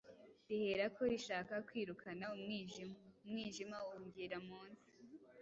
rihera 0.47 0.85
ko 0.95 1.01
rishaka 1.11 1.53
kwirukana 1.67 2.25
umwijima. 2.35 2.97
Umwijima 3.25 3.75
uhungira 3.87 4.37
munsi. 4.47 4.87